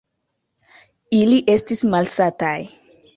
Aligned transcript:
Ili 1.17 1.37
estis 1.57 1.83
malsataj. 1.91 2.57